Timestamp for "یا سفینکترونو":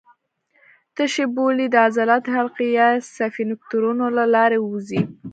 2.79-4.05